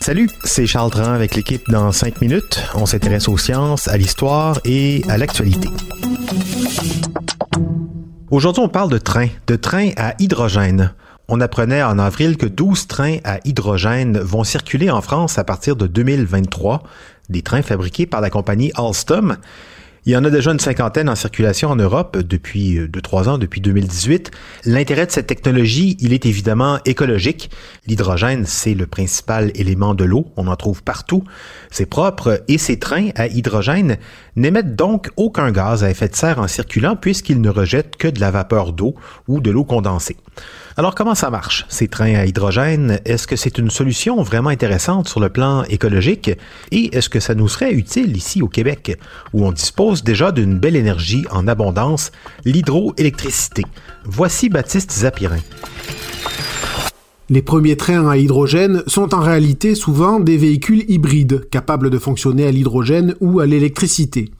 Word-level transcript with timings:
Salut, 0.00 0.28
c'est 0.42 0.66
Charles 0.66 0.90
Dran 0.90 1.12
avec 1.12 1.36
l'équipe 1.36 1.62
dans 1.70 1.92
5 1.92 2.20
minutes. 2.20 2.60
On 2.74 2.86
s'intéresse 2.86 3.28
aux 3.28 3.38
sciences, 3.38 3.86
à 3.86 3.96
l'histoire 3.96 4.58
et 4.64 5.04
à 5.08 5.16
l'actualité. 5.16 5.68
Aujourd'hui, 8.32 8.64
on 8.64 8.68
parle 8.68 8.90
de 8.90 8.98
trains, 8.98 9.28
de 9.46 9.54
trains 9.54 9.90
à 9.96 10.14
hydrogène. 10.18 10.92
On 11.28 11.40
apprenait 11.40 11.84
en 11.84 12.00
avril 12.00 12.36
que 12.36 12.46
12 12.46 12.88
trains 12.88 13.18
à 13.22 13.38
hydrogène 13.44 14.18
vont 14.18 14.42
circuler 14.42 14.90
en 14.90 15.00
France 15.00 15.38
à 15.38 15.44
partir 15.44 15.76
de 15.76 15.86
2023, 15.86 16.82
des 17.28 17.42
trains 17.42 17.62
fabriqués 17.62 18.06
par 18.06 18.20
la 18.20 18.30
compagnie 18.30 18.72
Alstom. 18.74 19.36
Il 20.06 20.12
y 20.12 20.16
en 20.16 20.24
a 20.24 20.30
déjà 20.30 20.50
une 20.50 20.58
cinquantaine 20.58 21.10
en 21.10 21.14
circulation 21.14 21.68
en 21.68 21.76
Europe 21.76 22.16
depuis 22.16 22.78
2-3 22.78 23.28
ans, 23.28 23.36
depuis 23.38 23.60
2018. 23.60 24.30
L'intérêt 24.64 25.04
de 25.04 25.10
cette 25.10 25.26
technologie, 25.26 25.98
il 26.00 26.14
est 26.14 26.24
évidemment 26.24 26.78
écologique. 26.86 27.50
L'hydrogène, 27.86 28.46
c'est 28.46 28.72
le 28.72 28.86
principal 28.86 29.52
élément 29.54 29.94
de 29.94 30.04
l'eau. 30.04 30.24
On 30.38 30.46
en 30.46 30.56
trouve 30.56 30.82
partout. 30.82 31.22
C'est 31.70 31.84
propre 31.84 32.42
et 32.48 32.56
ces 32.56 32.78
trains 32.78 33.10
à 33.14 33.26
hydrogène 33.26 33.98
n'émettent 34.36 34.74
donc 34.74 35.10
aucun 35.18 35.52
gaz 35.52 35.84
à 35.84 35.90
effet 35.90 36.08
de 36.08 36.16
serre 36.16 36.38
en 36.38 36.48
circulant 36.48 36.96
puisqu'ils 36.96 37.42
ne 37.42 37.50
rejettent 37.50 37.96
que 37.96 38.08
de 38.08 38.20
la 38.20 38.30
vapeur 38.30 38.72
d'eau 38.72 38.94
ou 39.28 39.42
de 39.42 39.50
l'eau 39.50 39.64
condensée. 39.64 40.16
Alors 40.76 40.94
comment 40.94 41.14
ça 41.14 41.30
marche, 41.30 41.66
ces 41.68 41.88
trains 41.88 42.14
à 42.14 42.26
hydrogène? 42.26 43.00
Est-ce 43.04 43.26
que 43.26 43.36
c'est 43.36 43.58
une 43.58 43.70
solution 43.70 44.22
vraiment 44.22 44.50
intéressante 44.50 45.08
sur 45.08 45.20
le 45.20 45.28
plan 45.28 45.64
écologique? 45.64 46.30
Et 46.70 46.96
est-ce 46.96 47.08
que 47.08 47.20
ça 47.20 47.34
nous 47.34 47.48
serait 47.48 47.72
utile 47.72 48.16
ici 48.16 48.40
au 48.40 48.48
Québec, 48.48 48.98
où 49.32 49.46
on 49.46 49.52
dispose 49.52 50.04
déjà 50.04 50.32
d'une 50.32 50.58
belle 50.58 50.76
énergie 50.76 51.24
en 51.30 51.48
abondance, 51.48 52.12
l'hydroélectricité? 52.44 53.64
Voici 54.04 54.48
Baptiste 54.48 54.92
Zapirin. 54.92 55.40
Les 57.28 57.42
premiers 57.42 57.76
trains 57.76 58.08
à 58.08 58.16
hydrogène 58.16 58.82
sont 58.88 59.14
en 59.14 59.20
réalité 59.20 59.74
souvent 59.76 60.18
des 60.18 60.36
véhicules 60.36 60.84
hybrides, 60.88 61.48
capables 61.48 61.88
de 61.88 61.98
fonctionner 61.98 62.46
à 62.46 62.50
l'hydrogène 62.50 63.14
ou 63.20 63.38
à 63.38 63.46
l'électricité. 63.46 64.30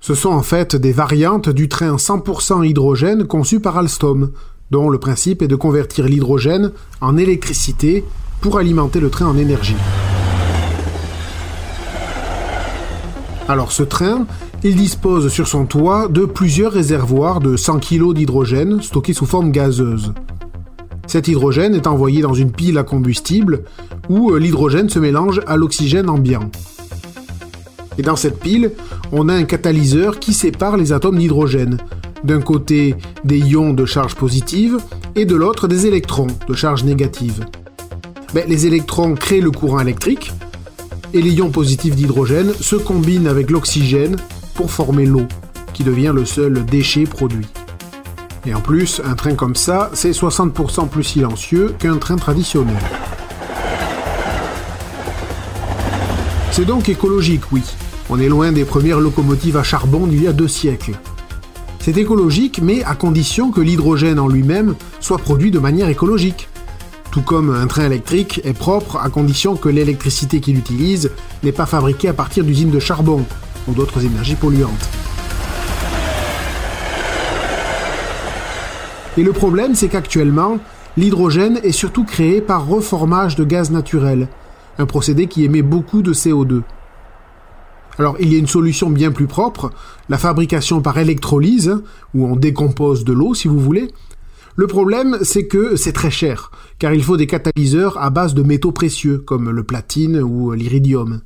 Ce 0.00 0.14
sont 0.14 0.30
en 0.30 0.42
fait 0.42 0.76
des 0.76 0.92
variantes 0.92 1.48
du 1.48 1.68
train 1.68 1.96
100% 1.96 2.64
hydrogène 2.64 3.26
conçu 3.26 3.58
par 3.58 3.78
Alstom, 3.78 4.30
dont 4.70 4.90
le 4.90 4.98
principe 4.98 5.42
est 5.42 5.48
de 5.48 5.56
convertir 5.56 6.06
l'hydrogène 6.06 6.72
en 7.00 7.16
électricité 7.16 8.04
pour 8.40 8.58
alimenter 8.58 9.00
le 9.00 9.10
train 9.10 9.26
en 9.26 9.36
énergie. 9.36 9.76
Alors 13.48 13.72
ce 13.72 13.82
train, 13.82 14.26
il 14.62 14.76
dispose 14.76 15.28
sur 15.28 15.48
son 15.48 15.64
toit 15.64 16.08
de 16.08 16.26
plusieurs 16.26 16.72
réservoirs 16.72 17.40
de 17.40 17.56
100 17.56 17.78
kg 17.78 18.12
d'hydrogène 18.12 18.82
stockés 18.82 19.14
sous 19.14 19.26
forme 19.26 19.52
gazeuse. 19.52 20.12
Cet 21.06 21.28
hydrogène 21.28 21.74
est 21.74 21.86
envoyé 21.86 22.20
dans 22.20 22.34
une 22.34 22.52
pile 22.52 22.76
à 22.76 22.82
combustible 22.82 23.64
où 24.10 24.30
euh, 24.30 24.38
l'hydrogène 24.38 24.90
se 24.90 24.98
mélange 24.98 25.40
à 25.46 25.56
l'oxygène 25.56 26.10
ambiant. 26.10 26.50
Et 27.96 28.02
dans 28.02 28.16
cette 28.16 28.38
pile, 28.38 28.72
on 29.10 29.28
a 29.30 29.34
un 29.34 29.44
catalyseur 29.44 30.20
qui 30.20 30.34
sépare 30.34 30.76
les 30.76 30.92
atomes 30.92 31.18
d'hydrogène, 31.18 31.78
d'un 32.24 32.40
côté 32.40 32.94
des 33.24 33.38
ions 33.38 33.72
de 33.72 33.84
charge 33.84 34.14
positive 34.14 34.78
et 35.16 35.24
de 35.24 35.34
l'autre 35.34 35.68
des 35.68 35.86
électrons 35.86 36.28
de 36.46 36.54
charge 36.54 36.84
négative. 36.84 37.44
Les 38.34 38.66
électrons 38.66 39.14
créent 39.14 39.40
le 39.40 39.50
courant 39.50 39.80
électrique 39.80 40.32
et 41.14 41.22
les 41.22 41.30
ions 41.30 41.50
positifs 41.50 41.96
d'hydrogène 41.96 42.52
se 42.52 42.76
combinent 42.76 43.26
avec 43.26 43.50
l'oxygène 43.50 44.16
pour 44.54 44.70
former 44.70 45.06
l'eau, 45.06 45.26
qui 45.72 45.84
devient 45.84 46.12
le 46.14 46.24
seul 46.24 46.64
déchet 46.66 47.04
produit. 47.04 47.46
Et 48.46 48.54
en 48.54 48.60
plus, 48.60 49.00
un 49.04 49.14
train 49.14 49.34
comme 49.34 49.54
ça, 49.54 49.90
c'est 49.94 50.10
60% 50.10 50.88
plus 50.88 51.04
silencieux 51.04 51.74
qu'un 51.78 51.96
train 51.96 52.16
traditionnel. 52.16 52.76
C'est 56.50 56.64
donc 56.64 56.88
écologique, 56.88 57.52
oui. 57.52 57.62
On 58.10 58.18
est 58.18 58.28
loin 58.28 58.52
des 58.52 58.64
premières 58.64 59.00
locomotives 59.00 59.56
à 59.56 59.62
charbon 59.62 60.06
d'il 60.06 60.22
y 60.22 60.26
a 60.26 60.32
deux 60.32 60.48
siècles. 60.48 60.98
C'est 61.90 61.96
écologique, 61.96 62.60
mais 62.62 62.84
à 62.84 62.94
condition 62.94 63.50
que 63.50 63.62
l'hydrogène 63.62 64.18
en 64.18 64.28
lui-même 64.28 64.74
soit 65.00 65.16
produit 65.16 65.50
de 65.50 65.58
manière 65.58 65.88
écologique. 65.88 66.50
Tout 67.10 67.22
comme 67.22 67.48
un 67.48 67.66
train 67.66 67.86
électrique 67.86 68.42
est 68.44 68.52
propre 68.52 68.98
à 68.98 69.08
condition 69.08 69.56
que 69.56 69.70
l'électricité 69.70 70.40
qu'il 70.40 70.58
utilise 70.58 71.10
n'est 71.42 71.50
pas 71.50 71.64
fabriquée 71.64 72.08
à 72.08 72.12
partir 72.12 72.44
d'usines 72.44 72.70
de 72.70 72.78
charbon 72.78 73.24
ou 73.66 73.72
d'autres 73.72 74.04
énergies 74.04 74.34
polluantes. 74.34 74.86
Et 79.16 79.22
le 79.22 79.32
problème, 79.32 79.74
c'est 79.74 79.88
qu'actuellement, 79.88 80.58
l'hydrogène 80.98 81.58
est 81.62 81.72
surtout 81.72 82.04
créé 82.04 82.42
par 82.42 82.66
reformage 82.66 83.34
de 83.34 83.44
gaz 83.44 83.70
naturel, 83.70 84.28
un 84.78 84.84
procédé 84.84 85.26
qui 85.26 85.42
émet 85.42 85.62
beaucoup 85.62 86.02
de 86.02 86.12
CO2. 86.12 86.64
Alors 87.98 88.16
il 88.20 88.32
y 88.32 88.36
a 88.36 88.38
une 88.38 88.46
solution 88.46 88.90
bien 88.90 89.10
plus 89.10 89.26
propre, 89.26 89.70
la 90.08 90.18
fabrication 90.18 90.80
par 90.80 90.98
électrolyse, 90.98 91.82
où 92.14 92.26
on 92.26 92.36
décompose 92.36 93.04
de 93.04 93.12
l'eau 93.12 93.34
si 93.34 93.48
vous 93.48 93.58
voulez. 93.58 93.90
Le 94.54 94.66
problème, 94.66 95.18
c'est 95.22 95.46
que 95.46 95.76
c'est 95.76 95.92
très 95.92 96.10
cher, 96.10 96.50
car 96.78 96.92
il 96.92 97.02
faut 97.02 97.16
des 97.16 97.26
catalyseurs 97.26 97.96
à 97.98 98.10
base 98.10 98.34
de 98.34 98.42
métaux 98.42 98.72
précieux, 98.72 99.18
comme 99.18 99.50
le 99.50 99.62
platine 99.62 100.20
ou 100.20 100.52
l'iridium. 100.52 101.20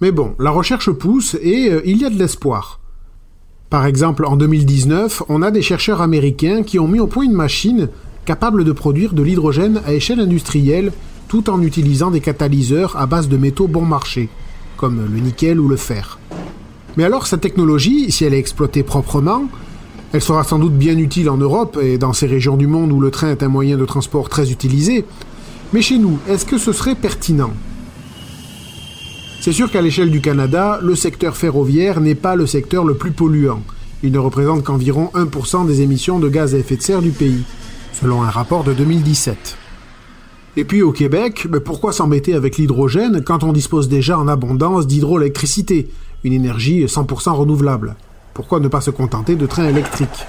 Mais 0.00 0.12
bon, 0.12 0.34
la 0.38 0.50
recherche 0.50 0.90
pousse 0.90 1.36
et 1.40 1.70
euh, 1.70 1.80
il 1.86 1.96
y 1.98 2.04
a 2.04 2.10
de 2.10 2.18
l'espoir. 2.18 2.80
Par 3.70 3.86
exemple, 3.86 4.26
en 4.26 4.36
2019, 4.36 5.22
on 5.28 5.42
a 5.42 5.50
des 5.50 5.62
chercheurs 5.62 6.02
américains 6.02 6.62
qui 6.62 6.78
ont 6.78 6.86
mis 6.86 7.00
au 7.00 7.06
point 7.06 7.24
une 7.24 7.32
machine 7.32 7.88
capable 8.26 8.64
de 8.64 8.72
produire 8.72 9.14
de 9.14 9.22
l'hydrogène 9.22 9.80
à 9.86 9.94
échelle 9.94 10.20
industrielle 10.20 10.92
tout 11.28 11.48
en 11.48 11.62
utilisant 11.62 12.10
des 12.10 12.20
catalyseurs 12.20 12.96
à 12.96 13.06
base 13.06 13.28
de 13.28 13.36
métaux 13.36 13.68
bon 13.68 13.84
marché 13.84 14.28
comme 14.76 15.06
le 15.12 15.20
nickel 15.20 15.60
ou 15.60 15.68
le 15.68 15.76
fer. 15.76 16.18
Mais 16.96 17.04
alors 17.04 17.26
cette 17.26 17.40
technologie, 17.40 18.10
si 18.10 18.24
elle 18.24 18.34
est 18.34 18.38
exploitée 18.38 18.82
proprement, 18.82 19.46
elle 20.12 20.22
sera 20.22 20.44
sans 20.44 20.58
doute 20.58 20.74
bien 20.74 20.96
utile 20.96 21.28
en 21.28 21.36
Europe 21.36 21.78
et 21.82 21.98
dans 21.98 22.12
ces 22.12 22.26
régions 22.26 22.56
du 22.56 22.66
monde 22.66 22.92
où 22.92 23.00
le 23.00 23.10
train 23.10 23.30
est 23.30 23.42
un 23.42 23.48
moyen 23.48 23.76
de 23.76 23.84
transport 23.84 24.28
très 24.28 24.50
utilisé. 24.50 25.04
Mais 25.72 25.82
chez 25.82 25.98
nous, 25.98 26.18
est-ce 26.28 26.46
que 26.46 26.58
ce 26.58 26.72
serait 26.72 26.94
pertinent? 26.94 27.52
C'est 29.40 29.52
sûr 29.52 29.70
qu'à 29.70 29.82
l'échelle 29.82 30.10
du 30.10 30.20
Canada, 30.20 30.80
le 30.82 30.94
secteur 30.94 31.36
ferroviaire 31.36 32.00
n'est 32.00 32.14
pas 32.14 32.34
le 32.34 32.46
secteur 32.46 32.84
le 32.84 32.94
plus 32.94 33.12
polluant. 33.12 33.62
Il 34.02 34.12
ne 34.12 34.18
représente 34.18 34.64
qu'environ 34.64 35.10
1% 35.14 35.66
des 35.66 35.82
émissions 35.82 36.18
de 36.18 36.28
gaz 36.28 36.54
à 36.54 36.58
effet 36.58 36.76
de 36.76 36.82
serre 36.82 37.02
du 37.02 37.10
pays, 37.10 37.44
selon 37.92 38.22
un 38.22 38.30
rapport 38.30 38.64
de 38.64 38.72
2017. 38.72 39.56
Et 40.58 40.64
puis 40.64 40.80
au 40.80 40.90
Québec, 40.90 41.46
mais 41.50 41.60
pourquoi 41.60 41.92
s'embêter 41.92 42.32
avec 42.32 42.56
l'hydrogène 42.56 43.22
quand 43.22 43.44
on 43.44 43.52
dispose 43.52 43.90
déjà 43.90 44.18
en 44.18 44.26
abondance 44.26 44.86
d'hydroélectricité, 44.86 45.90
une 46.24 46.32
énergie 46.32 46.82
100% 46.86 47.32
renouvelable? 47.32 47.94
Pourquoi 48.32 48.58
ne 48.60 48.68
pas 48.68 48.80
se 48.80 48.90
contenter 48.90 49.36
de 49.36 49.44
trains 49.44 49.68
électriques? 49.68 50.26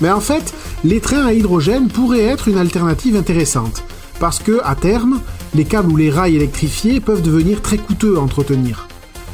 Mais 0.00 0.10
en 0.10 0.20
fait, 0.20 0.54
les 0.84 1.00
trains 1.00 1.26
à 1.26 1.32
hydrogène 1.32 1.88
pourraient 1.88 2.20
être 2.20 2.46
une 2.46 2.58
alternative 2.58 3.16
intéressante, 3.16 3.82
parce 4.20 4.38
que, 4.38 4.60
à 4.62 4.76
terme, 4.76 5.20
les 5.54 5.64
câbles 5.64 5.90
ou 5.90 5.96
les 5.96 6.10
rails 6.10 6.36
électrifiés 6.36 7.00
peuvent 7.00 7.22
devenir 7.22 7.60
très 7.60 7.78
coûteux 7.78 8.18
à 8.18 8.20
entretenir. 8.20 8.86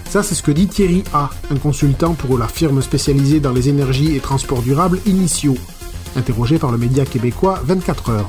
Ça, 0.09 0.23
c'est 0.23 0.35
ce 0.35 0.43
que 0.43 0.51
dit 0.51 0.67
Thierry 0.67 1.05
A., 1.13 1.29
un 1.51 1.57
consultant 1.57 2.15
pour 2.15 2.39
la 2.39 2.49
firme 2.49 2.81
spécialisée 2.81 3.41
dans 3.41 3.53
les 3.53 3.69
énergies 3.69 4.17
et 4.17 4.21
transports 4.21 4.63
durables 4.63 4.99
Initio 5.07 5.57
interrogé 6.17 6.59
par 6.59 6.73
le 6.73 6.79
média 6.79 7.05
québécois 7.05 7.61
24 7.65 8.11
heures. 8.11 8.29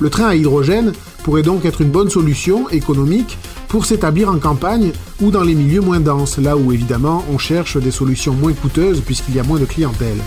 Le 0.00 0.10
train 0.10 0.28
à 0.28 0.34
hydrogène 0.34 0.92
pourrait 1.24 1.42
donc 1.42 1.64
être 1.64 1.80
une 1.80 1.90
bonne 1.90 2.10
solution 2.10 2.68
économique 2.68 3.36
pour 3.68 3.84
s'établir 3.84 4.30
en 4.30 4.38
campagne 4.38 4.92
ou 5.20 5.30
dans 5.30 5.42
les 5.42 5.54
milieux 5.54 5.80
moins 5.80 6.00
denses, 6.00 6.38
là 6.38 6.56
où 6.56 6.72
évidemment 6.72 7.24
on 7.30 7.38
cherche 7.38 7.76
des 7.76 7.90
solutions 7.90 8.34
moins 8.34 8.52
coûteuses 8.52 9.00
puisqu'il 9.00 9.36
y 9.36 9.40
a 9.40 9.44
moins 9.44 9.58
de 9.58 9.64
clientèle. 9.64 10.18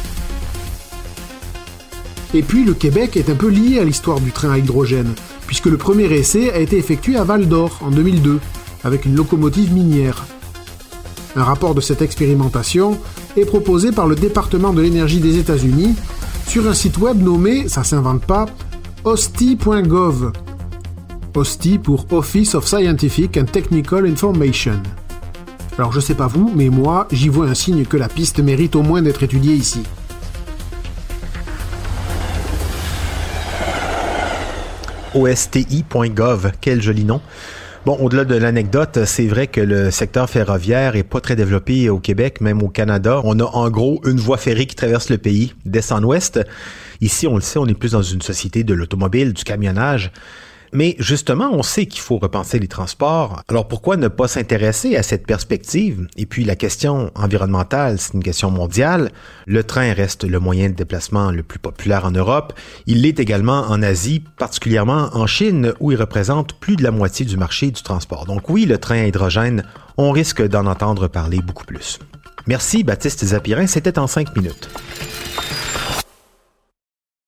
Et 2.33 2.43
puis 2.43 2.63
le 2.63 2.73
Québec 2.73 3.17
est 3.17 3.29
un 3.29 3.35
peu 3.35 3.49
lié 3.49 3.79
à 3.79 3.83
l'histoire 3.83 4.21
du 4.21 4.31
train 4.31 4.51
à 4.51 4.57
hydrogène, 4.57 5.13
puisque 5.47 5.65
le 5.65 5.77
premier 5.77 6.05
essai 6.05 6.51
a 6.51 6.59
été 6.59 6.77
effectué 6.77 7.17
à 7.17 7.23
Val 7.23 7.47
d'Or 7.47 7.79
en 7.81 7.91
2002, 7.91 8.39
avec 8.83 9.05
une 9.05 9.15
locomotive 9.15 9.73
minière. 9.73 10.25
Un 11.35 11.43
rapport 11.43 11.75
de 11.75 11.81
cette 11.81 12.01
expérimentation 12.01 12.97
est 13.37 13.45
proposé 13.45 13.91
par 13.91 14.07
le 14.07 14.15
département 14.15 14.73
de 14.73 14.81
l'énergie 14.81 15.19
des 15.19 15.37
États-Unis 15.37 15.95
sur 16.47 16.67
un 16.67 16.73
site 16.73 16.97
web 16.97 17.21
nommé, 17.21 17.69
ça 17.69 17.83
s'invente 17.83 18.25
pas, 18.25 18.45
OSTI.gov. 19.03 20.33
OSTI 21.33 21.77
pour 21.77 22.05
Office 22.11 22.55
of 22.55 22.67
Scientific 22.67 23.37
and 23.37 23.45
Technical 23.45 24.05
Information. 24.05 24.81
Alors 25.77 25.93
je 25.93 26.01
sais 26.01 26.13
pas 26.13 26.27
vous, 26.27 26.51
mais 26.53 26.69
moi, 26.69 27.07
j'y 27.11 27.29
vois 27.29 27.47
un 27.47 27.53
signe 27.53 27.85
que 27.85 27.95
la 27.95 28.09
piste 28.09 28.39
mérite 28.39 28.75
au 28.75 28.81
moins 28.81 29.01
d'être 29.01 29.23
étudiée 29.23 29.53
ici. 29.53 29.83
OSTI.gov, 35.15 36.51
quel 36.59 36.81
joli 36.81 37.05
nom. 37.05 37.21
Bon, 37.83 37.97
au-delà 37.99 38.25
de 38.25 38.35
l'anecdote, 38.35 39.05
c'est 39.05 39.25
vrai 39.25 39.47
que 39.47 39.59
le 39.59 39.89
secteur 39.89 40.29
ferroviaire 40.29 40.95
est 40.95 41.01
pas 41.01 41.19
très 41.19 41.35
développé 41.35 41.89
au 41.89 41.97
Québec, 41.97 42.39
même 42.39 42.61
au 42.61 42.69
Canada. 42.69 43.21
On 43.23 43.39
a 43.39 43.43
en 43.43 43.71
gros 43.71 43.99
une 44.05 44.19
voie 44.19 44.37
ferrée 44.37 44.67
qui 44.67 44.75
traverse 44.75 45.09
le 45.09 45.17
pays 45.17 45.55
d'est 45.65 45.91
en 45.91 46.03
ouest. 46.03 46.39
Ici, 47.01 47.25
on 47.25 47.33
le 47.33 47.41
sait, 47.41 47.57
on 47.57 47.65
est 47.65 47.73
plus 47.73 47.93
dans 47.93 48.03
une 48.03 48.21
société 48.21 48.63
de 48.63 48.75
l'automobile, 48.75 49.33
du 49.33 49.43
camionnage. 49.43 50.11
Mais 50.73 50.95
justement, 50.99 51.49
on 51.51 51.63
sait 51.63 51.85
qu'il 51.85 52.01
faut 52.01 52.17
repenser 52.17 52.57
les 52.57 52.67
transports. 52.67 53.41
Alors 53.49 53.67
pourquoi 53.67 53.97
ne 53.97 54.07
pas 54.07 54.27
s'intéresser 54.27 54.95
à 54.95 55.03
cette 55.03 55.27
perspective? 55.27 56.07
Et 56.15 56.25
puis 56.25 56.45
la 56.45 56.55
question 56.55 57.11
environnementale, 57.15 57.99
c'est 57.99 58.13
une 58.13 58.23
question 58.23 58.51
mondiale. 58.51 59.11
Le 59.47 59.63
train 59.63 59.93
reste 59.93 60.23
le 60.23 60.39
moyen 60.39 60.69
de 60.69 60.73
déplacement 60.73 61.31
le 61.31 61.43
plus 61.43 61.59
populaire 61.59 62.05
en 62.05 62.11
Europe. 62.11 62.53
Il 62.87 63.01
l'est 63.01 63.19
également 63.19 63.61
en 63.69 63.83
Asie, 63.83 64.23
particulièrement 64.37 65.09
en 65.13 65.27
Chine, 65.27 65.73
où 65.79 65.91
il 65.91 65.97
représente 65.97 66.53
plus 66.53 66.77
de 66.77 66.83
la 66.83 66.91
moitié 66.91 67.25
du 67.25 67.35
marché 67.35 67.71
du 67.71 67.81
transport. 67.81 68.25
Donc 68.25 68.49
oui, 68.49 68.65
le 68.65 68.77
train 68.77 69.01
à 69.01 69.07
hydrogène, 69.07 69.65
on 69.97 70.11
risque 70.11 70.41
d'en 70.41 70.65
entendre 70.67 71.07
parler 71.07 71.39
beaucoup 71.41 71.65
plus. 71.65 71.99
Merci 72.47 72.83
Baptiste 72.83 73.25
Zapirin, 73.25 73.67
c'était 73.67 73.99
en 73.99 74.07
cinq 74.07 74.35
minutes. 74.35 74.69